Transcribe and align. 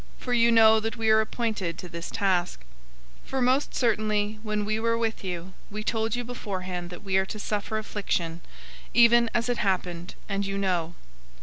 For 0.17 0.33
you 0.33 0.51
know 0.51 0.79
that 0.79 0.97
we 0.97 1.11
are 1.11 1.21
appointed 1.21 1.77
to 1.77 1.87
this 1.87 2.09
task. 2.09 2.61
003:004 3.25 3.29
For 3.29 3.39
most 3.39 3.75
certainly, 3.75 4.39
when 4.41 4.65
we 4.65 4.79
were 4.79 4.97
with 4.97 5.23
you, 5.23 5.53
we 5.69 5.83
told 5.83 6.15
you 6.15 6.23
beforehand 6.23 6.89
that 6.89 7.03
we 7.03 7.17
are 7.17 7.25
to 7.27 7.37
suffer 7.37 7.77
affliction, 7.77 8.41
even 8.95 9.29
as 9.35 9.47
it 9.47 9.59
happened, 9.59 10.15
and 10.27 10.43
you 10.43 10.57
know. 10.57 10.95